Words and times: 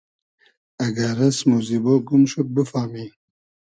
اگۂ 0.85 1.09
رئسم 1.19 1.49
و 1.55 1.59
زیبۉ 1.67 1.85
گوم 2.07 2.23
شود 2.31 2.47
بوفامی 2.53 3.05